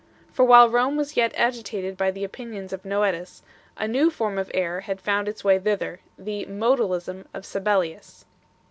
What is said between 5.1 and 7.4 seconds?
its way thither, the" modalism"